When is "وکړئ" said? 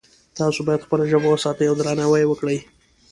2.29-2.57